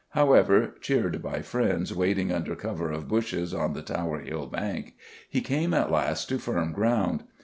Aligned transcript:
However, 0.13 0.73
cheered 0.81 1.21
by 1.21 1.43
friends 1.43 1.93
waiting 1.93 2.31
under 2.31 2.55
cover 2.55 2.89
of 2.91 3.07
bushes 3.07 3.53
on 3.53 3.73
the 3.73 3.83
Tower 3.83 4.17
Hill 4.21 4.47
bank, 4.47 4.95
he 5.29 5.41
came 5.41 5.75
at 5.75 5.91
last 5.91 6.27
to 6.29 6.39
firm 6.39 6.71
ground. 6.71 7.23